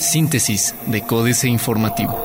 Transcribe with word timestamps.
Síntesis 0.00 0.74
de 0.86 1.02
Códice 1.02 1.48
Informativo. 1.48 2.18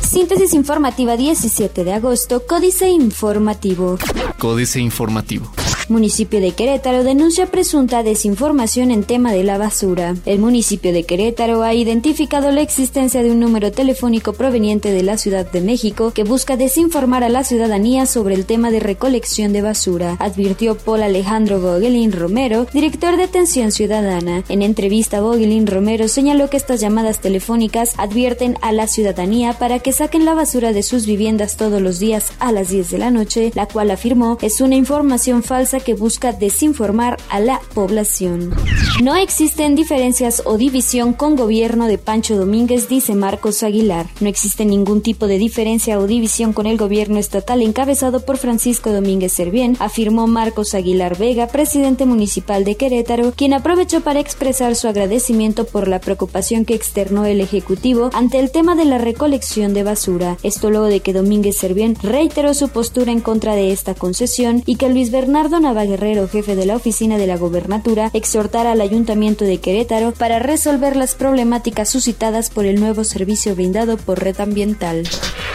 Síntesis 0.00 0.52
informativa 0.54 1.16
17 1.16 1.84
de 1.84 1.92
agosto, 1.92 2.46
Códice 2.46 2.88
Informativo. 2.88 3.98
Códice 4.38 4.80
Informativo. 4.80 5.50
Municipio 5.92 6.40
de 6.40 6.52
Querétaro 6.52 7.04
denuncia 7.04 7.46
presunta 7.46 8.02
desinformación 8.02 8.90
en 8.90 9.04
tema 9.04 9.30
de 9.30 9.44
la 9.44 9.58
basura. 9.58 10.16
El 10.24 10.38
municipio 10.38 10.90
de 10.90 11.04
Querétaro 11.04 11.62
ha 11.62 11.74
identificado 11.74 12.50
la 12.50 12.62
existencia 12.62 13.22
de 13.22 13.30
un 13.30 13.40
número 13.40 13.72
telefónico 13.72 14.32
proveniente 14.32 14.90
de 14.90 15.02
la 15.02 15.18
Ciudad 15.18 15.48
de 15.50 15.60
México 15.60 16.12
que 16.14 16.24
busca 16.24 16.56
desinformar 16.56 17.24
a 17.24 17.28
la 17.28 17.44
ciudadanía 17.44 18.06
sobre 18.06 18.34
el 18.34 18.46
tema 18.46 18.70
de 18.70 18.80
recolección 18.80 19.52
de 19.52 19.60
basura, 19.60 20.16
advirtió 20.18 20.78
Paul 20.78 21.02
Alejandro 21.02 21.60
Bogelín 21.60 22.12
Romero, 22.12 22.66
director 22.72 23.18
de 23.18 23.24
Atención 23.24 23.70
Ciudadana. 23.70 24.44
En 24.48 24.62
entrevista, 24.62 25.20
Bogelín 25.20 25.66
Romero 25.66 26.08
señaló 26.08 26.48
que 26.48 26.56
estas 26.56 26.80
llamadas 26.80 27.20
telefónicas 27.20 27.92
advierten 27.98 28.56
a 28.62 28.72
la 28.72 28.86
ciudadanía 28.86 29.52
para 29.52 29.78
que 29.78 29.92
saquen 29.92 30.24
la 30.24 30.32
basura 30.32 30.72
de 30.72 30.82
sus 30.82 31.04
viviendas 31.04 31.58
todos 31.58 31.82
los 31.82 31.98
días 31.98 32.32
a 32.38 32.50
las 32.50 32.70
10 32.70 32.90
de 32.92 32.98
la 32.98 33.10
noche, 33.10 33.52
la 33.54 33.66
cual 33.66 33.90
afirmó 33.90 34.38
es 34.40 34.62
una 34.62 34.76
información 34.76 35.42
falsa 35.42 35.80
que 35.82 35.94
busca 35.94 36.32
desinformar 36.32 37.18
a 37.28 37.40
la 37.40 37.60
población. 37.74 38.54
No 39.02 39.16
existen 39.16 39.74
diferencias 39.74 40.42
o 40.44 40.56
división 40.56 41.12
con 41.12 41.36
gobierno 41.36 41.86
de 41.86 41.98
Pancho 41.98 42.36
Domínguez, 42.36 42.88
dice 42.88 43.14
Marcos 43.14 43.62
Aguilar. 43.62 44.06
No 44.20 44.28
existe 44.28 44.64
ningún 44.64 45.02
tipo 45.02 45.26
de 45.26 45.38
diferencia 45.38 45.98
o 45.98 46.06
división 46.06 46.52
con 46.52 46.66
el 46.66 46.76
gobierno 46.76 47.18
estatal 47.18 47.62
encabezado 47.62 48.24
por 48.24 48.36
Francisco 48.36 48.92
Domínguez 48.92 49.32
Servién, 49.32 49.76
afirmó 49.80 50.26
Marcos 50.26 50.74
Aguilar 50.74 51.18
Vega, 51.18 51.46
presidente 51.46 52.06
municipal 52.06 52.64
de 52.64 52.76
Querétaro, 52.76 53.32
quien 53.32 53.54
aprovechó 53.54 54.00
para 54.02 54.20
expresar 54.20 54.76
su 54.76 54.88
agradecimiento 54.88 55.64
por 55.64 55.88
la 55.88 56.00
preocupación 56.00 56.64
que 56.64 56.74
externó 56.74 57.24
el 57.24 57.40
Ejecutivo 57.40 58.10
ante 58.12 58.38
el 58.38 58.50
tema 58.50 58.74
de 58.74 58.84
la 58.84 58.98
recolección 58.98 59.74
de 59.74 59.82
basura. 59.82 60.36
Esto 60.42 60.70
luego 60.70 60.86
de 60.86 61.00
que 61.00 61.12
Domínguez 61.12 61.56
Servién 61.56 61.96
reiteró 62.02 62.54
su 62.54 62.68
postura 62.68 63.12
en 63.12 63.20
contra 63.20 63.54
de 63.54 63.72
esta 63.72 63.94
concesión 63.94 64.62
y 64.66 64.76
que 64.76 64.88
Luis 64.88 65.10
Bernardo 65.10 65.60
Nava 65.72 65.86
Guerrero, 65.86 66.28
jefe 66.28 66.54
de 66.54 66.66
la 66.66 66.76
oficina 66.76 67.16
de 67.16 67.26
la 67.26 67.38
gobernatura, 67.38 68.10
exhortara 68.12 68.72
al 68.72 68.82
ayuntamiento 68.82 69.46
de 69.46 69.58
Querétaro 69.58 70.12
para 70.12 70.38
resolver 70.38 70.96
las 70.96 71.14
problemáticas 71.14 71.88
suscitadas 71.88 72.50
por 72.50 72.66
el 72.66 72.78
nuevo 72.78 73.04
servicio 73.04 73.54
brindado 73.54 73.96
por 73.96 74.22
Red 74.22 74.38
Ambiental. 74.38 75.04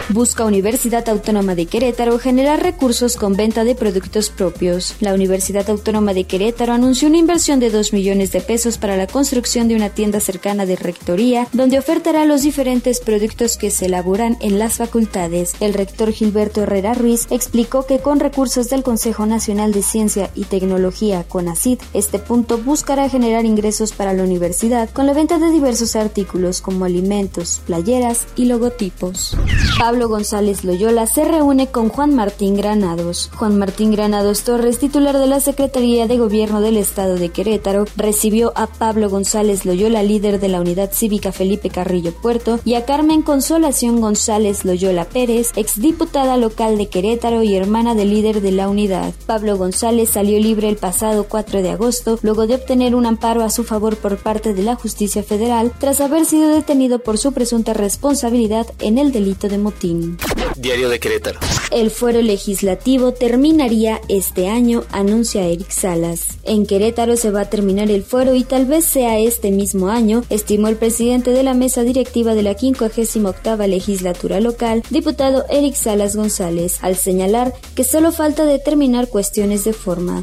Busca 0.08 0.44
Universidad 0.44 1.08
Autónoma 1.08 1.54
de 1.54 1.66
Querétaro 1.66 2.18
generar 2.18 2.62
recursos 2.62 3.16
con 3.16 3.34
venta 3.34 3.62
de 3.62 3.74
productos 3.74 4.30
propios. 4.30 4.96
La 5.00 5.14
Universidad 5.14 5.68
Autónoma 5.70 6.14
de 6.14 6.24
Querétaro 6.24 6.72
anunció 6.72 7.08
una 7.08 7.18
inversión 7.18 7.60
de 7.60 7.70
2 7.70 7.92
millones 7.92 8.32
de 8.32 8.40
pesos 8.40 8.78
para 8.78 8.96
la 8.96 9.06
construcción 9.06 9.68
de 9.68 9.76
una 9.76 9.90
tienda 9.90 10.18
cercana 10.18 10.66
de 10.66 10.76
rectoría 10.76 11.46
donde 11.52 11.78
ofertará 11.78 12.24
los 12.24 12.42
diferentes 12.42 13.00
productos 13.00 13.56
que 13.56 13.70
se 13.70 13.86
elaboran 13.86 14.36
en 14.40 14.58
las 14.58 14.78
facultades. 14.78 15.54
El 15.60 15.74
rector 15.74 16.10
Gilberto 16.10 16.62
Herrera 16.62 16.94
Ruiz 16.94 17.26
explicó 17.30 17.86
que 17.86 18.00
con 18.00 18.18
recursos 18.18 18.70
del 18.70 18.82
Consejo 18.82 19.26
Nacional 19.26 19.72
de 19.72 19.82
Ciencias 19.82 19.97
Ciencia 19.98 20.30
y 20.36 20.44
Tecnología 20.44 21.24
CONACID, 21.28 21.80
este 21.92 22.20
punto 22.20 22.56
buscará 22.58 23.08
generar 23.08 23.44
ingresos 23.44 23.90
para 23.90 24.12
la 24.12 24.22
universidad 24.22 24.88
con 24.90 25.08
la 25.08 25.12
venta 25.12 25.40
de 25.40 25.50
diversos 25.50 25.96
artículos 25.96 26.60
como 26.60 26.84
alimentos, 26.84 27.62
playeras 27.66 28.28
y 28.36 28.44
logotipos. 28.44 29.36
Pablo 29.76 30.08
González 30.08 30.62
Loyola 30.62 31.08
se 31.08 31.24
reúne 31.24 31.66
con 31.66 31.88
Juan 31.88 32.14
Martín 32.14 32.54
Granados. 32.54 33.28
Juan 33.36 33.58
Martín 33.58 33.90
Granados 33.90 34.42
Torres, 34.42 34.78
titular 34.78 35.18
de 35.18 35.26
la 35.26 35.40
Secretaría 35.40 36.06
de 36.06 36.16
Gobierno 36.16 36.60
del 36.60 36.76
Estado 36.76 37.16
de 37.16 37.30
Querétaro, 37.30 37.84
recibió 37.96 38.52
a 38.54 38.68
Pablo 38.68 39.10
González 39.10 39.64
Loyola, 39.64 40.04
líder 40.04 40.38
de 40.38 40.46
la 40.46 40.60
Unidad 40.60 40.92
Cívica 40.92 41.32
Felipe 41.32 41.70
Carrillo 41.70 42.12
Puerto, 42.12 42.60
y 42.64 42.74
a 42.74 42.84
Carmen 42.84 43.22
Consolación 43.22 44.00
González 44.00 44.64
Loyola 44.64 45.06
Pérez, 45.06 45.50
exdiputada 45.56 46.36
local 46.36 46.78
de 46.78 46.88
Querétaro 46.88 47.42
y 47.42 47.56
hermana 47.56 47.96
del 47.96 48.10
líder 48.10 48.40
de 48.42 48.52
la 48.52 48.68
unidad. 48.68 49.12
Pablo 49.26 49.56
González 49.56 49.87
salió 50.06 50.38
libre 50.38 50.68
el 50.68 50.76
pasado 50.76 51.24
4 51.24 51.62
de 51.62 51.70
agosto 51.70 52.18
luego 52.22 52.46
de 52.46 52.56
obtener 52.56 52.94
un 52.94 53.06
amparo 53.06 53.42
a 53.42 53.50
su 53.50 53.64
favor 53.64 53.96
por 53.96 54.18
parte 54.18 54.54
de 54.54 54.62
la 54.62 54.74
justicia 54.74 55.22
federal 55.22 55.72
tras 55.78 56.00
haber 56.00 56.24
sido 56.24 56.48
detenido 56.48 56.98
por 56.98 57.18
su 57.18 57.32
presunta 57.32 57.72
responsabilidad 57.72 58.66
en 58.80 58.98
el 58.98 59.12
delito 59.12 59.48
de 59.48 59.58
motín. 59.58 60.18
Diario 60.56 60.88
de 60.88 60.98
Querétaro. 60.98 61.40
El 61.70 61.90
fuero 61.90 62.22
legislativo 62.22 63.12
terminaría 63.12 64.00
este 64.08 64.48
año, 64.48 64.84
anuncia 64.90 65.44
Eric 65.44 65.70
Salas. 65.70 66.38
En 66.42 66.66
Querétaro 66.66 67.16
se 67.16 67.30
va 67.30 67.42
a 67.42 67.50
terminar 67.50 67.90
el 67.90 68.02
fuero 68.02 68.34
y 68.34 68.44
tal 68.44 68.66
vez 68.66 68.84
sea 68.84 69.18
este 69.18 69.50
mismo 69.50 69.88
año, 69.88 70.24
estimó 70.30 70.68
el 70.68 70.76
presidente 70.76 71.30
de 71.30 71.42
la 71.42 71.54
mesa 71.54 71.82
directiva 71.82 72.34
de 72.34 72.42
la 72.42 72.54
58 72.54 73.66
legislatura 73.66 74.40
local, 74.40 74.82
diputado 74.90 75.44
Eric 75.50 75.74
Salas 75.74 76.16
González, 76.16 76.78
al 76.82 76.96
señalar 76.96 77.54
que 77.74 77.84
solo 77.84 78.12
falta 78.12 78.44
determinar 78.44 79.08
cuestiones 79.08 79.64
de 79.64 79.72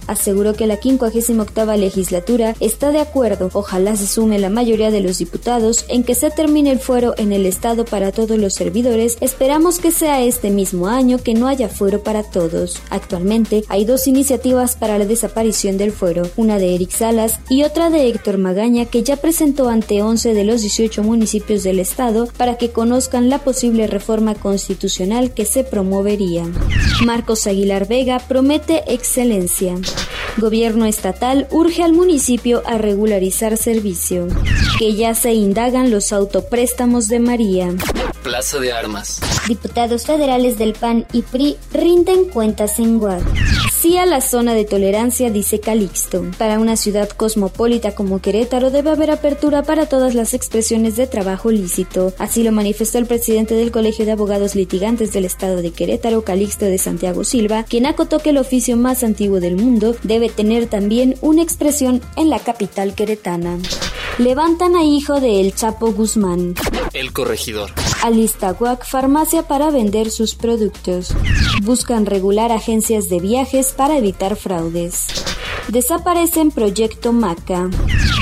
Aseguró 0.08 0.54
que 0.54 0.68
la 0.68 0.78
58 0.78 1.78
legislatura 1.78 2.56
está 2.60 2.92
de 2.92 3.00
acuerdo, 3.00 3.50
ojalá 3.54 3.96
se 3.96 4.08
sume 4.08 4.40
la 4.40 4.50
mayoría 4.50 4.92
de 4.92 5.02
los 5.02 5.18
diputados 5.18 5.86
en 5.88 6.04
que 6.04 6.16
se 6.16 6.30
termine 6.30 6.72
el 6.72 6.80
fuero 6.80 7.16
en 7.18 7.32
el 7.32 7.46
Estado 7.46 7.86
para 7.86 8.12
todos 8.12 8.38
los 8.38 8.54
servidores. 8.54 9.18
Esperamos 9.22 9.80
que 9.80 9.92
sea 9.92 10.22
este 10.22 10.50
mismo 10.50 10.88
año 10.88 11.18
que 11.18 11.34
no 11.34 11.48
haya 11.48 11.70
fuero 11.70 12.04
para 12.04 12.24
todos. 12.24 12.78
Actualmente 12.90 13.64
hay 13.70 13.86
dos 13.86 14.08
iniciativas 14.08 14.76
para 14.76 14.98
la 14.98 15.06
desaparición 15.06 15.78
del 15.78 15.92
fuero, 15.92 16.30
una 16.36 16.60
de 16.60 16.76
Eric 16.76 16.92
Salas 16.92 17.40
y 17.50 17.64
otra 17.64 17.90
de 17.90 18.08
Héctor 18.08 18.38
Magaña 18.38 18.86
que 18.86 19.04
ya 19.04 19.16
presentó 19.16 19.70
ante 19.70 20.02
11 20.02 20.34
de 20.34 20.44
los 20.44 20.62
18 20.62 21.04
municipios 21.04 21.64
del 21.64 21.80
Estado 21.80 22.28
para 22.38 22.58
que 22.58 22.72
conozcan 22.72 23.30
la 23.30 23.40
posible 23.40 23.88
reforma 23.88 24.36
constitucional 24.36 25.34
que 25.34 25.46
se 25.46 25.64
promovería. 25.64 26.46
Marcos 27.06 27.48
Aguilar 27.48 27.88
Vega 27.88 28.20
promete 28.20 28.84
excelencia 28.94 29.45
Gobierno 30.38 30.86
estatal 30.86 31.48
urge 31.52 31.84
al 31.84 31.94
municipio 31.94 32.64
a 32.66 32.78
regularizar 32.78 33.58
servicio. 33.58 34.28
Que 34.80 34.96
ya 34.96 35.16
se 35.16 35.34
indagan 35.34 35.92
los 35.92 36.12
autopréstamos 36.12 37.08
de 37.08 37.20
María. 37.20 37.74
Plaza 38.24 38.60
de 38.60 38.74
Armas. 38.74 39.22
Diputados 39.48 40.06
federales 40.06 40.58
del 40.58 40.74
PAN 40.74 41.06
y 41.14 41.22
PRI 41.22 41.58
rinden 41.72 42.26
cuentas 42.26 42.80
en 42.80 43.00
Guad. 43.00 43.22
A 43.86 44.06
la 44.08 44.20
zona 44.20 44.56
de 44.56 44.66
tolerancia, 44.66 45.30
dice 45.30 45.60
Calixto. 45.60 46.26
Para 46.38 46.60
una 46.60 46.76
ciudad 46.76 47.08
cosmopolita 47.10 47.96
como 47.96 48.20
Querétaro 48.20 48.70
debe 48.70 48.90
haber 48.90 49.10
apertura 49.10 49.64
para 49.64 49.86
todas 49.86 50.16
las 50.16 50.34
expresiones 50.34 50.96
de 50.96 51.08
trabajo 51.08 51.50
lícito. 51.50 52.12
Así 52.18 52.44
lo 52.44 52.52
manifestó 52.52 52.98
el 52.98 53.06
presidente 53.06 53.54
del 53.54 53.72
Colegio 53.72 54.06
de 54.06 54.12
Abogados 54.12 54.54
Litigantes 54.54 55.14
del 55.14 55.24
Estado 55.24 55.62
de 55.62 55.72
Querétaro, 55.72 56.24
Calixto 56.24 56.66
de 56.66 56.78
Santiago 56.78 57.24
Silva, 57.24 57.64
quien 57.64 57.86
acotó 57.86 58.20
que 58.20 58.32
el 58.32 58.38
oficio 58.38 58.76
más 58.76 59.04
antiguo 59.04 59.40
del 59.40 59.56
mundo 59.56 59.96
debe 60.04 60.30
tener 60.30 60.68
también 60.68 61.16
una 61.22 61.42
expresión 61.42 62.02
en 62.18 62.30
la 62.30 62.40
capital 62.40 62.96
queretana. 62.96 63.60
Levantan 64.18 64.76
a 64.76 64.84
hijo 64.84 65.22
de 65.22 65.42
El 65.42 65.56
Chapo 65.56 65.94
Guzmán. 65.94 66.56
El 66.94 67.14
corregidor. 67.14 67.72
Alistahuac 68.04 68.86
Farmacia 68.86 69.44
para 69.44 69.72
vender 69.72 70.12
sus 70.12 70.36
productos. 70.36 71.14
Buscan 71.64 72.06
regular 72.06 72.52
agencias 72.52 73.10
de 73.10 73.20
viajes 73.20 73.72
para 73.72 73.98
evitar 73.98 74.36
fraudes. 74.36 75.08
Desaparecen 75.70 76.52
Proyecto 76.52 77.12
Maca. 77.12 77.70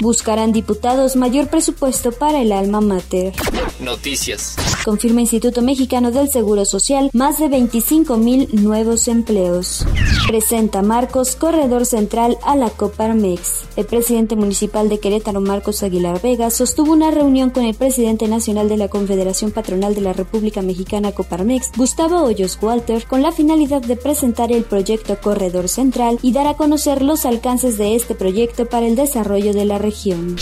Buscarán 0.01 0.51
diputados 0.51 1.15
mayor 1.15 1.47
presupuesto 1.49 2.11
para 2.11 2.41
el 2.41 2.51
alma 2.51 2.81
mater. 2.81 3.33
Noticias. 3.79 4.55
Confirma 4.83 5.21
Instituto 5.21 5.61
Mexicano 5.61 6.11
del 6.11 6.29
Seguro 6.29 6.65
Social 6.65 7.09
más 7.13 7.39
de 7.39 7.47
25 7.47 8.17
mil 8.17 8.49
nuevos 8.51 9.07
empleos. 9.07 9.85
Presenta 10.27 10.81
Marcos 10.81 11.37
Corredor 11.37 11.85
Central 11.85 12.37
a 12.43 12.57
la 12.57 12.69
Coparmex. 12.69 13.63
El 13.77 13.85
presidente 13.85 14.35
municipal 14.35 14.89
de 14.89 14.99
Querétaro, 14.99 15.39
Marcos 15.39 15.83
Aguilar 15.83 16.21
Vega, 16.21 16.49
sostuvo 16.49 16.91
una 16.91 17.11
reunión 17.11 17.49
con 17.49 17.63
el 17.63 17.75
presidente 17.75 18.27
nacional 18.27 18.67
de 18.67 18.75
la 18.75 18.89
Confederación 18.89 19.51
Patronal 19.51 19.95
de 19.95 20.01
la 20.01 20.11
República 20.11 20.61
Mexicana 20.61 21.13
Coparmex, 21.13 21.71
Gustavo 21.77 22.21
Hoyos 22.21 22.59
Walter, 22.61 23.05
con 23.07 23.21
la 23.21 23.31
finalidad 23.31 23.81
de 23.81 23.95
presentar 23.95 24.51
el 24.51 24.65
proyecto 24.65 25.17
Corredor 25.21 25.69
Central 25.69 26.19
y 26.21 26.33
dar 26.33 26.47
a 26.47 26.55
conocer 26.55 27.03
los 27.03 27.25
alcances 27.25 27.77
de 27.77 27.95
este 27.95 28.15
proyecto 28.15 28.65
para 28.65 28.85
el 28.85 28.97
desarrollo 28.97 29.53
de 29.53 29.63
la 29.63 29.77
región. 29.77 30.35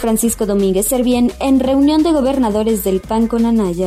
Francisco 0.00 0.46
Domínguez 0.46 0.86
Servién 0.86 1.30
en 1.38 1.60
reunión 1.60 2.02
de 2.02 2.10
gobernadores 2.10 2.82
del 2.82 3.00
PAN 3.00 3.28
con 3.28 3.46
Anaya. 3.46 3.81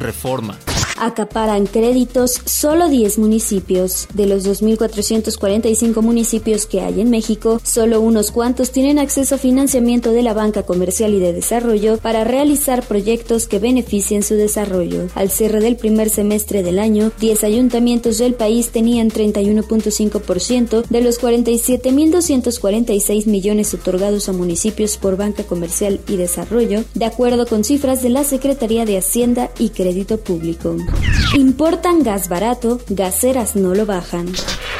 Reforma. 0.00 0.56
Acaparan 1.00 1.64
créditos 1.64 2.42
solo 2.44 2.90
10 2.90 3.16
municipios. 3.16 4.06
De 4.12 4.26
los 4.26 4.46
2.445 4.46 6.02
municipios 6.02 6.66
que 6.66 6.82
hay 6.82 7.00
en 7.00 7.08
México, 7.08 7.58
solo 7.64 8.02
unos 8.02 8.30
cuantos 8.30 8.70
tienen 8.70 8.98
acceso 8.98 9.36
a 9.36 9.38
financiamiento 9.38 10.12
de 10.12 10.22
la 10.22 10.34
banca 10.34 10.64
comercial 10.64 11.14
y 11.14 11.18
de 11.18 11.32
desarrollo 11.32 11.96
para 11.96 12.24
realizar 12.24 12.86
proyectos 12.86 13.46
que 13.46 13.58
beneficien 13.58 14.22
su 14.22 14.34
desarrollo. 14.34 15.06
Al 15.14 15.30
cierre 15.30 15.60
del 15.60 15.76
primer 15.76 16.10
semestre 16.10 16.62
del 16.62 16.78
año, 16.78 17.12
10 17.18 17.44
ayuntamientos 17.44 18.18
del 18.18 18.34
país 18.34 18.68
tenían 18.68 19.10
31.5% 19.10 20.84
de 20.84 21.00
los 21.00 21.18
47.246 21.18 23.24
millones 23.24 23.72
otorgados 23.72 24.28
a 24.28 24.32
municipios 24.32 24.98
por 24.98 25.16
banca 25.16 25.44
comercial 25.44 25.98
y 26.08 26.16
desarrollo, 26.16 26.84
de 26.92 27.06
acuerdo 27.06 27.46
con 27.46 27.64
cifras 27.64 28.02
de 28.02 28.10
la 28.10 28.22
Secretaría 28.22 28.84
de 28.84 28.98
Hacienda 28.98 29.50
y 29.58 29.70
Crédito 29.70 30.18
Público. 30.18 30.76
Importan 31.36 32.02
gas 32.02 32.28
barato, 32.28 32.80
gaseras 32.88 33.56
no 33.56 33.74
lo 33.74 33.86
bajan. 33.86 34.26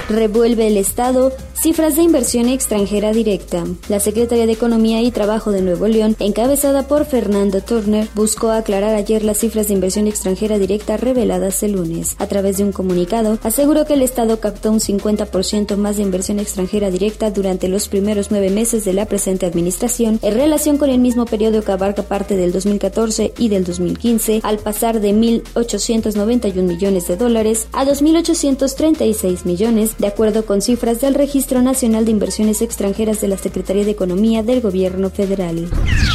Revuelve 0.08 0.66
el 0.66 0.76
Estado 0.76 1.32
cifras 1.60 1.94
de 1.96 2.02
inversión 2.02 2.48
extranjera 2.48 3.12
directa. 3.12 3.64
La 3.90 4.00
Secretaría 4.00 4.46
de 4.46 4.52
Economía 4.52 5.02
y 5.02 5.10
Trabajo 5.10 5.52
de 5.52 5.60
Nuevo 5.60 5.88
León, 5.88 6.16
encabezada 6.18 6.88
por 6.88 7.04
Fernando 7.04 7.60
Turner, 7.60 8.08
buscó 8.14 8.50
aclarar 8.50 8.94
ayer 8.94 9.22
las 9.22 9.38
cifras 9.38 9.68
de 9.68 9.74
inversión 9.74 10.06
extranjera 10.06 10.58
directa 10.58 10.96
reveladas 10.96 11.62
el 11.62 11.72
lunes. 11.72 12.16
A 12.18 12.26
través 12.28 12.56
de 12.56 12.64
un 12.64 12.72
comunicado, 12.72 13.38
aseguró 13.42 13.84
que 13.84 13.92
el 13.92 14.00
Estado 14.00 14.40
captó 14.40 14.72
un 14.72 14.80
50% 14.80 15.76
más 15.76 15.98
de 15.98 16.02
inversión 16.02 16.38
extranjera 16.38 16.90
directa 16.90 17.30
durante 17.30 17.68
los 17.68 17.88
primeros 17.88 18.30
nueve 18.30 18.48
meses 18.48 18.86
de 18.86 18.94
la 18.94 19.04
presente 19.04 19.44
administración 19.44 20.18
en 20.22 20.34
relación 20.34 20.78
con 20.78 20.88
el 20.88 20.98
mismo 20.98 21.26
periodo 21.26 21.62
que 21.62 21.72
abarca 21.72 22.04
parte 22.04 22.36
del 22.36 22.52
2014 22.52 23.34
y 23.36 23.50
del 23.50 23.64
2015, 23.64 24.40
al 24.44 24.58
pasar 24.58 25.00
de 25.00 25.12
1.891 25.12 26.54
millones 26.62 27.06
de 27.06 27.16
dólares 27.16 27.68
a 27.72 27.84
2.836 27.84 29.44
millones 29.44 29.89
de 29.98 30.06
acuerdo 30.06 30.44
con 30.44 30.62
cifras 30.62 31.00
del 31.00 31.14
Registro 31.14 31.62
Nacional 31.62 32.04
de 32.04 32.10
Inversiones 32.10 32.62
Extranjeras 32.62 33.20
de 33.20 33.28
la 33.28 33.36
Secretaría 33.36 33.84
de 33.84 33.90
Economía 33.90 34.42
del 34.42 34.60
Gobierno 34.60 35.10
Federal. 35.10 35.68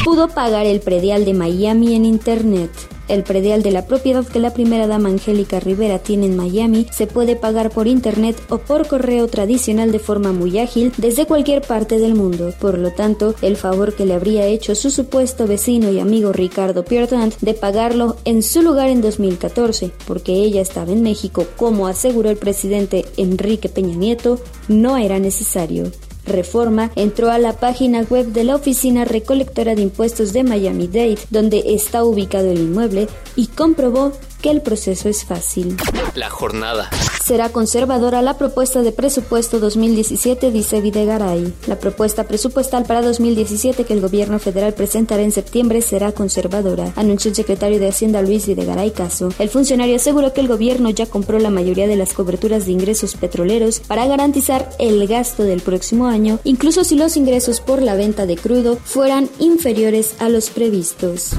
Pudo 0.04 0.28
pagar 0.30 0.66
el 0.66 0.80
predial 0.80 1.26
de 1.26 1.34
Miami 1.34 1.96
en 1.96 2.06
Internet. 2.06 2.72
El 3.08 3.24
predial 3.24 3.62
de 3.62 3.72
la 3.72 3.86
propiedad 3.86 4.26
que 4.26 4.40
la 4.40 4.54
primera 4.54 4.88
dama 4.88 5.10
Angélica 5.10 5.60
Rivera 5.60 6.00
tiene 6.00 6.26
en 6.26 6.36
Miami 6.36 6.88
se 6.92 7.06
puede 7.06 7.36
pagar 7.36 7.70
por 7.70 7.88
internet 7.88 8.36
o 8.50 8.58
por 8.58 8.88
correo 8.88 9.28
tradicional 9.28 9.92
de 9.92 10.00
forma 10.00 10.32
muy 10.32 10.58
ágil 10.58 10.92
desde 10.98 11.26
cualquier 11.26 11.62
parte 11.62 12.00
del 12.00 12.16
mundo. 12.16 12.54
Por 12.60 12.80
lo 12.80 12.92
tanto, 12.92 13.36
el 13.42 13.58
favor 13.58 13.94
que 13.94 14.06
le 14.06 14.14
habría 14.16 14.46
hecho 14.48 14.74
su 14.74 14.90
supuesto 14.90 15.46
vecino 15.46 15.92
y 15.92 16.00
amigo 16.00 16.34
Ricardo 16.34 16.84
Piertant 16.84 17.36
de 17.42 17.54
pagarlo 17.54 18.18
en 18.26 18.42
su 18.42 18.62
lugar 18.62 18.90
en 18.90 19.02
2014, 19.02 19.92
porque 20.08 20.34
ella 20.34 20.62
estaba 20.62 20.92
en 20.92 21.04
México, 21.04 21.46
como 21.56 21.88
aseguró 21.88 22.30
el 22.30 22.38
presidente 22.38 23.06
Enrique 23.18 23.70
Peña 23.70 23.96
Nieto, 23.96 24.40
no 24.68 24.98
era 24.98 25.20
necesario. 25.20 25.92
Reforma 26.26 26.92
entró 26.96 27.30
a 27.32 27.38
la 27.38 27.54
página 27.54 28.02
web 28.02 28.28
de 28.28 28.44
la 28.44 28.56
Oficina 28.56 29.06
Recolectora 29.06 29.76
de 29.76 29.84
Impuestos 29.84 30.34
de 30.34 30.44
Miami-Dade, 30.44 31.20
donde 31.30 31.64
está 31.68 32.04
ubicado 32.04 32.52
el 32.52 32.60
inmueble, 32.60 33.08
y 33.36 33.48
comprobó 33.48 34.12
que 34.46 34.52
el 34.52 34.62
proceso 34.62 35.10
es 35.10 35.26
fácil. 35.26 35.76
La 36.14 36.30
jornada. 36.30 36.92
Será 37.26 37.50
conservadora 37.50 38.22
la 38.22 38.38
propuesta 38.38 38.84
de 38.84 38.92
presupuesto 38.92 39.60
2017, 39.60 40.52
dice 40.52 40.82
Videgaray. 40.82 41.52
La 41.66 41.80
propuesta 41.80 42.26
presupuestal 42.26 42.86
para 42.86 43.02
2017 43.02 43.86
que 43.86 43.94
el 43.94 44.02
gobierno 44.02 44.38
federal 44.38 44.76
presentará 44.76 45.24
en 45.24 45.32
septiembre 45.32 45.82
será 45.82 46.12
conservadora, 46.12 46.94
anunció 46.96 47.30
el 47.30 47.36
secretario 47.36 47.80
de 47.80 47.88
Hacienda 47.88 48.22
Luis 48.22 48.46
Videgaray 48.46 48.92
Caso. 48.92 49.30
El 49.40 49.50
funcionario 49.50 49.96
aseguró 49.96 50.32
que 50.34 50.42
el 50.42 50.48
gobierno 50.48 50.92
ya 50.92 51.08
compró 51.08 51.40
la 51.40 51.50
mayoría 51.50 51.88
de 51.88 51.96
las 51.96 52.14
coberturas 52.14 52.68
de 52.68 52.74
ingresos 52.74 53.16
petroleros 53.16 53.80
para 53.80 54.06
garantizar 54.06 54.70
el 54.78 55.08
gasto 55.08 55.42
del 55.42 55.62
próximo 55.62 56.06
año, 56.06 56.38
incluso 56.44 56.84
si 56.84 56.96
los 56.96 57.18
ingresos 57.18 57.62
por 57.62 57.82
la 57.82 57.96
venta 57.96 58.28
de 58.28 58.38
crudo 58.38 58.78
fueran 58.78 59.28
inferiores 59.40 60.14
a 60.20 60.30
los 60.30 60.52
previstos. 60.52 61.32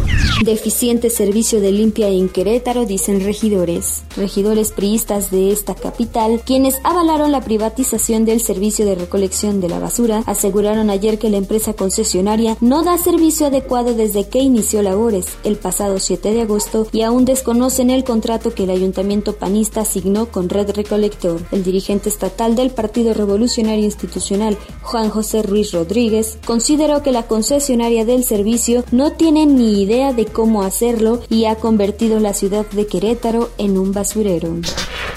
Deficiente 0.44 1.08
servicio 1.08 1.60
de 1.60 1.70
limpia 1.70 2.08
en 2.08 2.28
Querétaro, 2.28 2.86
dicen 2.96 3.20
regidores. 3.20 4.04
Regidores 4.16 4.72
priistas 4.72 5.30
de 5.30 5.52
esta 5.52 5.74
capital, 5.74 6.40
quienes 6.46 6.76
avalaron 6.82 7.30
la 7.30 7.42
privatización 7.42 8.24
del 8.24 8.40
servicio 8.40 8.86
de 8.86 8.94
recolección 8.94 9.60
de 9.60 9.68
la 9.68 9.78
basura, 9.78 10.22
aseguraron 10.24 10.88
ayer 10.88 11.18
que 11.18 11.28
la 11.28 11.36
empresa 11.36 11.74
concesionaria 11.74 12.56
no 12.62 12.84
da 12.84 12.96
servicio 12.96 13.48
adecuado 13.48 13.92
desde 13.92 14.30
que 14.30 14.38
inició 14.38 14.80
labores 14.80 15.26
el 15.44 15.56
pasado 15.56 15.98
7 15.98 16.32
de 16.32 16.40
agosto 16.40 16.86
y 16.90 17.02
aún 17.02 17.26
desconocen 17.26 17.90
el 17.90 18.02
contrato 18.02 18.54
que 18.54 18.62
el 18.62 18.70
ayuntamiento 18.70 19.34
panista 19.34 19.82
asignó 19.82 20.30
con 20.30 20.48
Red 20.48 20.70
Recolector. 20.70 21.42
El 21.52 21.64
dirigente 21.64 22.08
estatal 22.08 22.56
del 22.56 22.70
Partido 22.70 23.12
Revolucionario 23.12 23.84
Institucional, 23.84 24.56
Juan 24.80 25.10
José 25.10 25.42
Ruiz 25.42 25.72
Rodríguez, 25.72 26.38
consideró 26.46 27.02
que 27.02 27.12
la 27.12 27.26
concesionaria 27.26 28.06
del 28.06 28.24
servicio 28.24 28.84
no 28.90 29.12
tiene 29.12 29.44
ni 29.44 29.82
idea 29.82 30.14
de 30.14 30.24
cómo 30.24 30.62
hacerlo 30.62 31.20
y 31.28 31.44
ha 31.44 31.56
convertido 31.56 32.20
la 32.20 32.32
ciudad 32.32 32.64
de 32.70 32.85
Querétaro 32.86 33.50
en 33.58 33.78
un 33.78 33.92
basurero. 33.92 34.54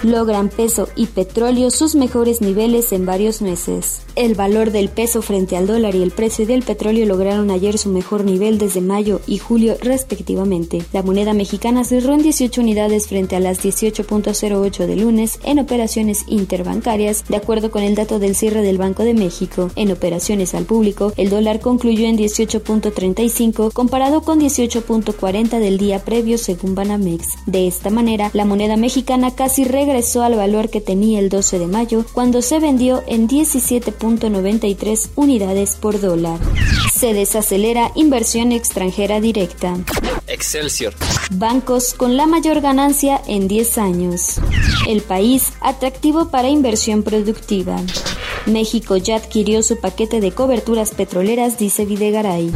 Logran 0.04 0.50
peso 0.50 0.88
y 0.96 1.08
petróleo 1.08 1.72
sus 1.72 1.96
mejores 1.96 2.42
niveles 2.42 2.92
en 2.94 3.06
varios 3.06 3.42
meses. 3.42 4.02
El 4.20 4.36
valor 4.36 4.72
del 4.72 4.90
peso 4.90 5.22
frente 5.22 5.56
al 5.56 5.66
dólar 5.66 5.96
y 5.96 6.04
el 6.04 6.12
precio 6.12 6.46
del 6.46 6.64
petróleo 6.64 7.06
lograron 7.06 7.50
ayer 7.52 7.78
su 7.78 7.88
mejor 7.88 8.26
nivel 8.26 8.58
desde 8.58 8.82
mayo 8.82 9.22
y 9.26 9.38
julio 9.38 9.78
respectivamente. 9.82 10.84
La 10.92 11.04
moneda 11.04 11.32
mexicana 11.32 11.86
cerró 11.86 12.16
en 12.16 12.24
18 12.24 12.60
unidades 12.60 13.08
frente 13.08 13.38
a 13.38 13.40
las 13.40 13.64
18.08 13.64 14.88
de 14.88 14.96
lunes 14.98 15.40
en 15.46 15.58
operaciones 15.60 16.26
interbancarias, 16.28 17.24
de 17.30 17.38
acuerdo 17.38 17.72
con 17.72 17.82
el 17.82 17.96
dato 17.96 18.20
del 18.20 18.36
cierre 18.36 18.62
del 18.62 18.78
Banco 18.78 19.04
de 19.04 19.14
México. 19.14 19.72
En 19.78 19.90
operaciones 19.90 20.54
al 20.54 20.66
público, 20.66 21.14
el 21.16 21.30
dólar 21.30 21.62
concluyó 21.62 22.06
en 22.06 22.18
18.35 22.18 23.72
comparado 23.72 24.24
con 24.24 24.42
18.40 24.42 25.60
del 25.60 25.78
día 25.78 26.04
previo 26.04 26.38
según 26.38 26.76
Banamex. 26.76 27.26
De 27.46 27.68
esta 27.68 27.90
manera, 27.90 28.32
la 28.34 28.44
moneda 28.44 28.76
mexicana 28.76 29.34
casi 29.34 29.64
regresó 29.64 30.24
al 30.24 30.36
valor 30.36 30.70
que 30.70 30.82
tenía 30.82 31.20
el 31.20 31.30
12 31.30 31.58
de 31.58 31.68
mayo 31.68 32.04
cuando 32.12 32.42
se 32.42 32.60
vendió 32.60 33.02
en 33.08 33.30
17.93 34.18 35.10
unidades 35.16 35.76
por 35.76 36.00
dólar. 36.00 36.40
Se 36.94 37.14
desacelera 37.14 37.92
inversión 37.96 38.52
extranjera 38.52 39.22
directa. 39.22 39.78
Excelsior. 40.28 40.94
Bancos 41.32 41.94
con 41.94 42.18
la 42.18 42.26
mayor 42.26 42.62
ganancia 42.62 43.22
en 43.28 43.48
10 43.48 43.78
años. 43.78 44.40
El 44.88 45.02
país 45.02 45.54
atractivo 45.62 46.30
para 46.30 46.50
inversión 46.50 47.04
productiva. 47.04 47.80
México 48.46 48.98
ya 48.98 49.18
adquirió 49.18 49.62
su 49.64 49.80
paquete 49.80 50.22
de 50.22 50.32
coberturas 50.32 50.92
petroleras, 50.92 51.58
dice 51.58 51.86
Videgaray. 51.86 52.52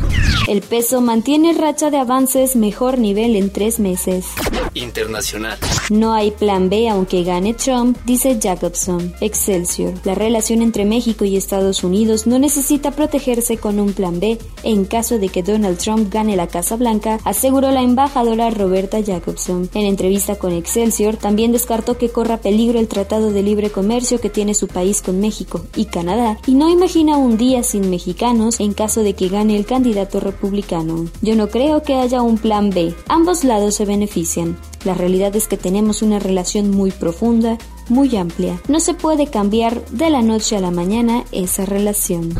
El 0.47 0.61
peso 0.61 1.01
mantiene 1.01 1.53
racha 1.53 1.89
de 1.89 1.97
avances 1.97 2.55
mejor 2.55 2.97
nivel 2.97 3.35
en 3.35 3.51
tres 3.51 3.79
meses. 3.79 4.25
Internacional. 4.73 5.57
No 5.89 6.13
hay 6.13 6.31
plan 6.31 6.69
B 6.69 6.89
aunque 6.89 7.23
gane 7.23 7.53
Trump, 7.53 7.97
dice 8.05 8.39
Jacobson. 8.41 9.13
Excelsior. 9.21 9.93
La 10.03 10.15
relación 10.15 10.61
entre 10.61 10.85
México 10.85 11.25
y 11.25 11.37
Estados 11.37 11.83
Unidos 11.83 12.27
no 12.27 12.39
necesita 12.39 12.91
protegerse 12.91 13.57
con 13.57 13.79
un 13.79 13.93
plan 13.93 14.19
B 14.19 14.39
en 14.63 14.85
caso 14.85 15.19
de 15.19 15.29
que 15.29 15.43
Donald 15.43 15.77
Trump 15.77 16.11
gane 16.11 16.35
la 16.35 16.47
Casa 16.47 16.75
Blanca, 16.75 17.19
aseguró 17.23 17.71
la 17.71 17.81
embajadora 17.81 18.49
Roberta 18.49 19.01
Jacobson. 19.03 19.69
En 19.73 19.85
entrevista 19.85 20.35
con 20.35 20.53
Excelsior, 20.53 21.17
también 21.17 21.51
descartó 21.51 21.97
que 21.97 22.09
corra 22.09 22.37
peligro 22.37 22.79
el 22.79 22.87
Tratado 22.87 23.31
de 23.31 23.43
Libre 23.43 23.69
Comercio 23.69 24.19
que 24.19 24.29
tiene 24.29 24.53
su 24.53 24.67
país 24.67 25.01
con 25.01 25.19
México 25.19 25.65
y 25.75 25.85
Canadá 25.85 26.37
y 26.47 26.55
no 26.55 26.69
imagina 26.69 27.17
un 27.17 27.37
día 27.37 27.63
sin 27.63 27.89
mexicanos 27.89 28.59
en 28.59 28.73
caso 28.73 29.01
de 29.01 29.13
que 29.13 29.29
gane 29.29 29.55
el 29.57 29.65
candidato 29.65 30.19
republicano. 30.19 31.05
Yo 31.21 31.35
no 31.35 31.49
creo 31.49 31.83
que 31.83 31.95
haya 31.95 32.21
un 32.21 32.37
plan 32.37 32.69
B. 32.69 32.93
Ambos 33.07 33.43
lados 33.43 33.75
se 33.75 33.85
benefician. 33.85 34.57
La 34.85 34.93
realidad 34.93 35.35
es 35.35 35.47
que 35.47 35.57
tenemos 35.57 36.01
una 36.01 36.19
relación 36.19 36.71
muy 36.71 36.91
profunda, 36.91 37.57
muy 37.89 38.15
amplia. 38.15 38.61
No 38.67 38.79
se 38.79 38.93
puede 38.93 39.27
cambiar 39.27 39.85
de 39.91 40.09
la 40.09 40.21
noche 40.21 40.57
a 40.57 40.61
la 40.61 40.71
mañana 40.71 41.23
esa 41.31 41.65
relación. 41.65 42.33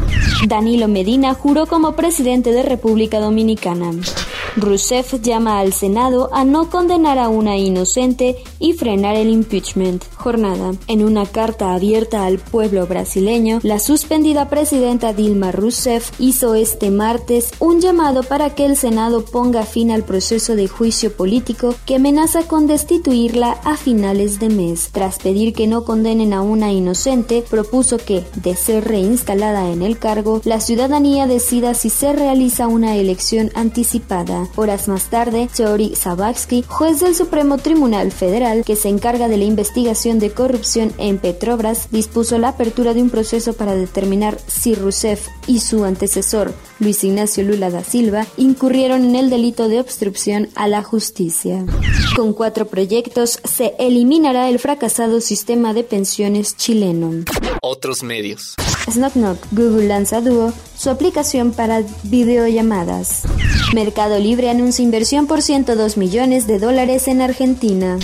Danilo 0.48 0.88
Medina 0.88 1.34
juró 1.34 1.66
como 1.66 1.94
presidente 1.94 2.52
de 2.52 2.64
República 2.64 3.20
Dominicana. 3.20 3.92
Rousseff 4.56 5.16
llama 5.22 5.60
al 5.60 5.74
Senado 5.74 6.30
a 6.32 6.44
no 6.44 6.70
condenar 6.70 7.18
a 7.18 7.30
una 7.30 7.58
inocente 7.58 8.38
y 8.60 8.74
frenar 8.74 9.16
el 9.16 9.30
impeachment. 9.30 10.04
Jornada. 10.16 10.74
En 10.88 11.04
una 11.04 11.26
carta 11.26 11.74
abierta 11.74 12.26
al 12.26 12.40
pueblo 12.40 12.86
brasileño, 12.88 13.60
la 13.64 13.80
suspendida 13.80 14.50
presidenta 14.50 15.14
Dilma 15.14 15.52
Rousseff 15.52 16.12
hizo 16.20 16.56
este 16.56 16.92
martes 16.92 17.52
un 17.60 17.82
llamado 17.82 18.24
para 18.24 18.52
que 18.52 18.66
el 18.66 18.78
Senado 18.78 19.26
ponga 19.26 19.64
fin 19.64 19.92
al 19.92 20.04
proceso 20.04 20.56
de 20.56 20.68
juicio 20.68 21.12
político 21.12 21.76
que 21.86 21.96
amenaza 21.96 22.48
con 22.48 22.68
destituirla 22.68 23.52
a 23.64 23.78
finales 23.78 24.40
de 24.40 24.50
mes. 24.50 24.90
Tras 24.92 25.20
pedir 25.20 25.54
que 25.54 25.68
no 25.68 25.84
condenen 25.84 26.34
a 26.34 26.42
una 26.42 26.72
inocente, 26.72 27.44
propuso 27.50 27.98
que, 27.98 28.24
de 28.36 28.56
ser 28.56 28.86
reinstalada 28.88 29.70
en 29.72 29.82
el 29.82 29.98
cargo, 29.98 30.42
la 30.44 30.60
ciudadanía 30.60 31.28
decida 31.28 31.74
si 31.74 31.90
se 31.90 32.14
realiza 32.14 32.68
una 32.68 32.96
elección 32.96 33.52
anticipada. 33.56 34.33
Horas 34.56 34.88
más 34.88 35.10
tarde, 35.10 35.50
Teori 35.56 35.96
Zabaksky, 35.96 36.64
juez 36.68 37.00
del 37.00 37.16
Supremo 37.16 37.58
Tribunal 37.58 38.12
Federal 38.12 38.64
que 38.66 38.76
se 38.76 38.90
encarga 38.90 39.28
de 39.28 39.38
la 39.38 39.44
investigación 39.44 40.20
de 40.20 40.32
corrupción 40.32 40.94
en 40.98 41.18
Petrobras, 41.18 41.90
dispuso 41.92 42.38
la 42.38 42.50
apertura 42.50 42.94
de 42.94 43.02
un 43.02 43.10
proceso 43.10 43.54
para 43.54 43.76
determinar 43.76 44.38
si 44.48 44.76
Rousseff 44.76 45.28
y 45.48 45.60
su 45.60 45.84
antecesor, 45.84 46.54
Luis 46.80 47.04
Ignacio 47.04 47.44
Lula 47.44 47.70
da 47.70 47.84
Silva, 47.84 48.26
incurrieron 48.38 49.06
en 49.06 49.16
el 49.16 49.30
delito 49.30 49.70
de 49.70 49.80
obstrucción 49.80 50.50
a 50.56 50.68
la 50.68 50.84
justicia. 50.84 51.66
Con 52.16 52.34
cuatro 52.34 52.68
proyectos 52.68 53.40
se 53.44 53.74
eliminará 53.80 54.50
el 54.50 54.60
fracasado 54.60 55.22
sistema 55.22 55.74
de 55.74 55.84
pensiones 55.84 56.56
chileno. 56.58 57.24
Otros 57.66 58.04
medios. 58.04 58.56
Knock 58.94 59.38
Google 59.52 59.88
lanza 59.88 60.20
Duo, 60.20 60.52
su 60.78 60.90
aplicación 60.90 61.54
para 61.54 61.82
videollamadas. 62.04 63.22
Mercado 63.74 64.20
Libre 64.20 64.50
anuncia 64.50 64.84
inversión 64.84 65.28
por 65.28 65.42
102 65.42 65.96
millones 65.96 66.46
de 66.46 66.60
dólares 66.60 67.08
en 67.08 67.22
Argentina. 67.22 68.00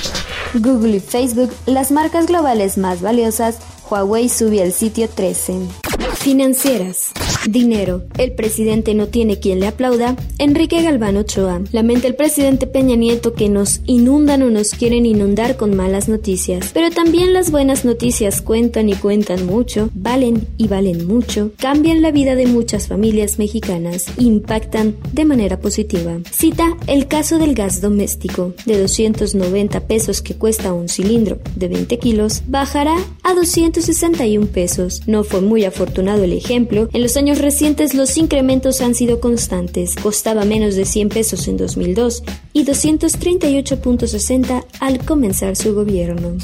Google 0.54 0.96
y 0.96 1.00
Facebook, 1.02 1.52
las 1.66 1.92
marcas 1.92 2.28
globales 2.28 2.78
más 2.78 3.02
valiosas, 3.02 3.58
Huawei 3.90 4.30
sube 4.30 4.62
al 4.62 4.72
sitio 4.72 5.10
13. 5.10 5.89
Financieras. 6.20 7.14
Dinero. 7.48 8.04
El 8.18 8.34
presidente 8.34 8.94
no 8.94 9.08
tiene 9.08 9.40
quien 9.40 9.62
le 9.62 9.68
aplauda. 9.68 10.18
Enrique 10.38 10.84
Galván 10.84 11.16
Ochoa. 11.16 11.62
Lamenta 11.72 12.08
el 12.08 12.16
presidente 12.16 12.68
Peña 12.68 12.98
Nieto 12.98 13.34
que 13.34 13.48
nos 13.48 13.80
inundan 13.86 14.44
o 14.44 14.50
nos 14.50 14.72
quieren 14.72 15.06
inundar 15.06 15.56
con 15.56 15.78
malas 15.78 16.10
noticias. 16.10 16.72
Pero 16.74 16.92
también 16.92 17.32
las 17.32 17.52
buenas 17.52 17.86
noticias 17.86 18.42
cuentan 18.42 18.90
y 18.90 18.96
cuentan 18.96 19.46
mucho, 19.46 19.90
valen 19.94 20.46
y 20.58 20.68
valen 20.68 21.08
mucho, 21.08 21.52
cambian 21.58 22.02
la 22.02 22.12
vida 22.12 22.36
de 22.36 22.48
muchas 22.48 22.90
familias 22.90 23.40
mexicanas, 23.40 24.08
impactan 24.18 24.98
de 25.14 25.24
manera 25.24 25.62
positiva. 25.62 26.18
Cita 26.30 26.76
el 26.88 27.08
caso 27.08 27.40
del 27.40 27.56
gas 27.56 27.80
doméstico. 27.80 28.54
De 28.66 28.78
290 28.78 29.88
pesos 29.88 30.22
que 30.22 30.36
cuesta 30.36 30.74
un 30.74 30.90
cilindro 30.90 31.40
de 31.56 31.70
20 31.70 31.98
kilos, 31.98 32.44
bajará 32.48 32.98
a 33.24 33.34
261 33.34 34.48
pesos. 34.48 35.04
No 35.08 35.24
fue 35.24 35.40
muy 35.40 35.64
afortunado 35.64 36.09
el 36.18 36.34
ejemplo. 36.34 36.90
En 36.94 37.02
los 37.02 37.18
años 37.18 37.40
recientes 37.40 37.94
los 37.94 38.18
incrementos 38.18 38.82
han 38.82 38.96
sido 38.96 39.20
constantes. 39.20 39.96
Costaba 39.96 40.46
menos 40.46 40.76
de 40.76 40.86
100 40.86 41.10
pesos 41.10 41.48
en 41.48 41.58
2002 41.58 42.24
y 42.54 42.66
238.60 42.66 44.66
al 44.80 45.06
comenzar 45.06 45.56
su 45.56 45.74
gobierno. 45.74 46.38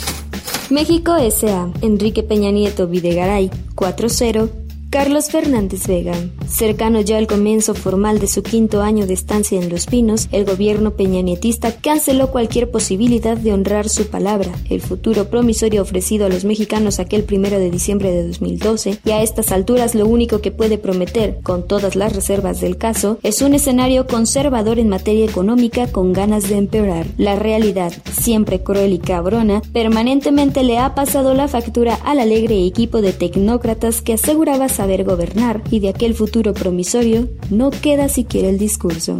México 0.69 1.15
S.A. 1.15 1.71
Enrique 1.81 2.23
Peña 2.23 2.51
Nieto 2.51 2.87
Videgaray 2.87 3.51
4-0 3.75 4.64
Carlos 4.95 5.29
Fernández 5.29 5.87
Vega. 5.87 6.13
Cercano 6.47 7.01
ya 7.01 7.17
al 7.17 7.27
comienzo 7.27 7.75
formal 7.75 8.19
de 8.19 8.27
su 8.27 8.43
quinto 8.43 8.81
año 8.81 9.05
de 9.05 9.13
estancia 9.13 9.59
en 9.59 9.67
Los 9.67 9.87
Pinos, 9.87 10.29
el 10.31 10.45
gobierno 10.45 10.91
peñanietista 10.91 11.73
canceló 11.75 12.31
cualquier 12.31 12.71
posibilidad 12.71 13.35
de 13.35 13.51
honrar 13.51 13.89
su 13.89 14.07
palabra, 14.07 14.51
el 14.69 14.79
futuro 14.79 15.25
promisorio 15.25 15.81
ofrecido 15.81 16.25
a 16.25 16.29
los 16.29 16.45
mexicanos 16.45 16.99
aquel 16.99 17.25
primero 17.25 17.59
de 17.59 17.71
diciembre 17.71 18.09
de 18.13 18.25
2012, 18.25 18.99
y 19.03 19.11
a 19.11 19.21
estas 19.21 19.51
alturas 19.51 19.95
lo 19.95 20.07
único 20.07 20.39
que 20.39 20.51
puede 20.51 20.77
prometer, 20.77 21.39
con 21.43 21.67
todas 21.67 21.97
las 21.97 22.15
reservas 22.15 22.61
del 22.61 22.77
caso, 22.77 23.17
es 23.21 23.41
un 23.41 23.53
escenario 23.53 24.07
conservador 24.07 24.79
en 24.79 24.87
materia 24.87 25.25
económica 25.25 25.87
con 25.87 26.13
ganas 26.13 26.47
de 26.47 26.55
empeorar. 26.55 27.05
La 27.17 27.35
realidad, 27.35 27.91
siempre 28.17 28.63
cruel 28.63 28.93
y 28.93 28.99
cabrona, 28.99 29.61
permanentemente 29.73 30.63
le 30.63 30.77
ha 30.77 30.95
pasado 30.95 31.33
la 31.33 31.49
factura 31.49 31.95
al 32.05 32.21
alegre 32.21 32.65
equipo 32.65 33.01
de 33.01 33.11
tecnócratas 33.11 34.01
que 34.01 34.13
aseguraba 34.13 34.69
saber 34.69 34.84
gobernar 35.03 35.61
y 35.71 35.79
de 35.79 35.89
aquel 35.89 36.13
futuro 36.13 36.53
promisorio 36.53 37.27
no 37.49 37.71
queda 37.71 38.07
siquiera 38.07 38.49
el 38.49 38.57
discurso. 38.57 39.17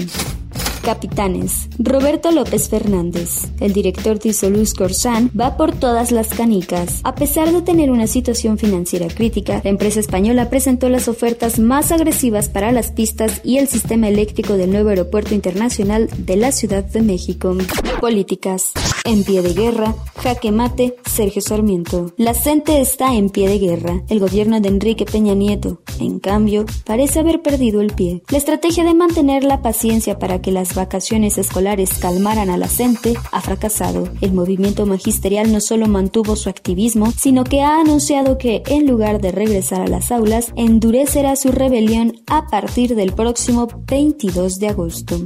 Capitanes. 0.86 1.68
Roberto 1.80 2.30
López 2.32 2.70
Fernández, 2.70 3.48
el 3.60 3.74
director 3.74 4.20
de 4.20 4.30
Isoluz 4.30 4.76
Corsan, 4.76 5.32
va 5.38 5.58
por 5.58 5.74
todas 5.74 6.12
las 6.12 6.30
canicas. 6.30 7.02
A 7.04 7.16
pesar 7.16 7.52
de 7.52 7.64
tener 7.64 7.90
una 7.90 8.06
situación 8.06 8.60
financiera 8.60 9.08
crítica, 9.08 9.62
la 9.64 9.72
empresa 9.72 10.00
española 10.00 10.52
presentó 10.52 10.88
las 10.90 11.08
ofertas 11.08 11.58
más 11.58 11.92
agresivas 11.92 12.50
para 12.50 12.72
las 12.72 12.92
pistas 12.92 13.42
y 13.44 13.58
el 13.58 13.68
sistema 13.68 14.10
eléctrico 14.10 14.58
del 14.58 14.70
nuevo 14.70 14.90
aeropuerto 14.90 15.34
internacional 15.34 16.08
de 16.20 16.36
la 16.38 16.52
Ciudad 16.52 16.86
de 16.86 17.02
México. 17.02 17.58
Políticas. 18.00 18.72
En 19.06 19.24
pie 19.24 19.42
de 19.42 19.54
guerra, 19.54 19.96
jaque 20.18 20.52
mate, 20.52 20.96
Sergio 21.06 21.42
Sarmiento. 21.42 22.14
La 22.18 22.36
CENTE 22.36 22.80
está 22.80 23.16
en 23.16 23.30
pie 23.30 23.50
de 23.50 23.58
guerra. 23.58 24.04
El 24.08 24.20
gobierno 24.20 24.60
de 24.62 24.70
Enrique 24.70 25.06
Peña 25.06 25.34
Nieto, 25.34 25.82
en 26.00 26.20
cambio, 26.20 26.66
parece 26.86 27.20
haber 27.20 27.42
perdido 27.42 27.82
el 27.82 27.94
pie. 27.94 28.22
La 28.30 28.38
estrategia 28.38 28.84
de 28.84 28.94
mantener 28.94 29.44
la 29.44 29.62
paciencia 29.64 30.20
para 30.20 30.42
que 30.42 30.52
las 30.52 30.75
vacaciones 30.76 31.38
escolares 31.38 31.90
calmaran 32.00 32.50
a 32.50 32.58
la 32.58 32.68
CENTE 32.68 33.16
ha 33.32 33.42
fracasado. 33.42 34.10
El 34.22 34.34
movimiento 34.34 34.86
magisterial 34.86 35.52
no 35.52 35.62
solo 35.62 35.88
mantuvo 35.88 36.36
su 36.36 36.50
activismo, 36.50 37.12
sino 37.12 37.44
que 37.44 37.62
ha 37.62 37.80
anunciado 37.80 38.38
que, 38.38 38.64
en 38.68 38.86
lugar 38.88 39.22
de 39.22 39.32
regresar 39.32 39.82
a 39.82 39.88
las 39.88 40.12
aulas, 40.12 40.52
endurecerá 40.56 41.36
su 41.36 41.52
rebelión 41.52 42.14
a 42.28 42.48
partir 42.48 42.96
del 42.96 43.14
próximo 43.14 43.68
22 43.88 44.60
de 44.60 44.68
agosto. 44.68 45.18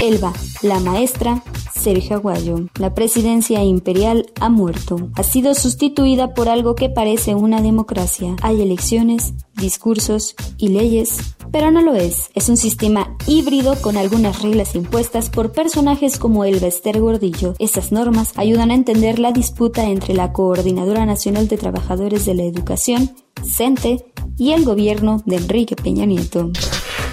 Elba, 0.00 0.32
la 0.62 0.78
maestra, 0.78 1.42
Sergio 1.74 2.16
Aguayo. 2.16 2.68
La 2.78 2.94
presidencia 2.94 3.64
imperial 3.64 4.30
ha 4.40 4.48
muerto. 4.48 5.10
Ha 5.14 5.24
sido 5.24 5.54
sustituida 5.54 6.34
por 6.34 6.48
algo 6.48 6.76
que 6.76 6.88
parece 6.88 7.34
una 7.34 7.62
democracia. 7.62 8.36
Hay 8.42 8.62
elecciones, 8.62 9.34
discursos 9.54 10.36
y 10.56 10.68
leyes, 10.68 11.34
pero 11.50 11.72
no 11.72 11.82
lo 11.82 11.94
es. 11.94 12.30
Es 12.34 12.48
un 12.48 12.56
sistema 12.56 13.16
híbrido 13.26 13.74
con 13.80 13.96
algunas 13.96 14.42
reglas 14.42 14.76
impuestas 14.76 15.30
por 15.30 15.50
personajes 15.50 16.16
como 16.16 16.44
el 16.44 16.60
Bester 16.60 17.00
Gordillo. 17.00 17.54
Esas 17.58 17.90
normas 17.90 18.32
ayudan 18.36 18.70
a 18.70 18.74
entender 18.74 19.18
la 19.18 19.32
disputa 19.32 19.84
entre 19.84 20.14
la 20.14 20.32
Coordinadora 20.32 21.06
Nacional 21.06 21.48
de 21.48 21.58
Trabajadores 21.58 22.24
de 22.24 22.34
la 22.34 22.44
Educación, 22.44 23.16
CENTE, 23.44 24.12
y 24.36 24.52
el 24.52 24.64
gobierno 24.64 25.20
de 25.26 25.36
Enrique 25.36 25.74
Peña 25.74 26.06
Nieto. 26.06 26.52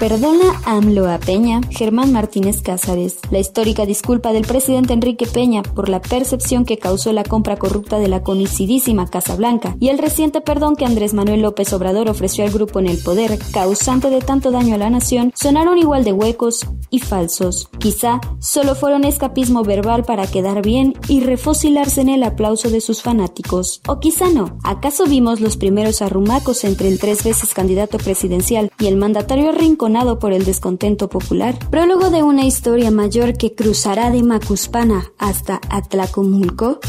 Perdona 0.00 0.60
AMLO 0.66 1.08
a 1.10 1.18
Peña, 1.18 1.62
Germán 1.70 2.12
Martínez 2.12 2.60
Cázares. 2.60 3.16
La 3.30 3.38
histórica 3.38 3.86
disculpa 3.86 4.34
del 4.34 4.46
presidente 4.46 4.92
Enrique 4.92 5.26
Peña 5.26 5.62
por 5.62 5.88
la 5.88 6.02
percepción 6.02 6.66
que 6.66 6.76
causó 6.76 7.14
la 7.14 7.24
compra 7.24 7.56
corrupta 7.56 7.98
de 7.98 8.08
la 8.08 8.22
conocidísima 8.22 9.08
Casa 9.08 9.36
Blanca 9.36 9.74
y 9.80 9.88
el 9.88 9.96
reciente 9.96 10.42
perdón 10.42 10.76
que 10.76 10.84
Andrés 10.84 11.14
Manuel 11.14 11.40
López 11.40 11.72
Obrador 11.72 12.10
ofreció 12.10 12.44
al 12.44 12.50
grupo 12.50 12.78
en 12.78 12.88
el 12.88 12.98
poder, 12.98 13.38
causante 13.52 14.10
de 14.10 14.20
tanto 14.20 14.50
daño 14.50 14.74
a 14.74 14.78
la 14.78 14.90
nación, 14.90 15.32
sonaron 15.34 15.78
igual 15.78 16.04
de 16.04 16.12
huecos 16.12 16.66
y 16.90 16.98
falsos. 16.98 17.70
Quizá 17.78 18.20
solo 18.38 18.74
fueron 18.74 19.04
escapismo 19.04 19.62
verbal 19.62 20.04
para 20.04 20.26
quedar 20.26 20.60
bien 20.60 20.92
y 21.08 21.20
refocilarse 21.20 22.02
en 22.02 22.10
el 22.10 22.22
aplauso 22.22 22.68
de 22.68 22.82
sus 22.82 23.00
fanáticos. 23.00 23.80
O 23.88 23.98
quizá 23.98 24.28
no. 24.28 24.58
¿Acaso 24.62 25.06
vimos 25.06 25.40
los 25.40 25.56
primeros 25.56 26.02
arrumacos 26.02 26.64
entre 26.64 26.88
el 26.88 26.98
tres 26.98 27.24
veces 27.24 27.54
candidato 27.54 27.96
presidencial 27.96 28.70
y 28.78 28.88
el 28.88 28.96
mandatario 28.96 29.52
Rincón 29.52 29.85
por 30.18 30.32
el 30.32 30.44
descontento 30.44 31.08
popular, 31.08 31.56
prólogo 31.70 32.10
de 32.10 32.22
una 32.24 32.44
historia 32.44 32.90
mayor 32.90 33.36
que 33.36 33.54
cruzará 33.54 34.10
de 34.10 34.22
Macuspana 34.24 35.12
hasta 35.16 35.60
Atlacomulco. 35.70 36.80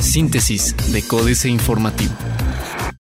Síntesis 0.00 0.74
de 0.92 1.02
Códice 1.02 1.48
Informativo. 1.48 2.12